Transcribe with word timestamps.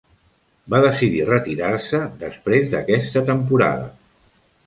Va 0.73 0.77
decidir 0.85 1.19
retirar-se 1.27 1.99
després 2.25 2.73
d'aquesta 2.73 3.25
temporada. 3.31 3.87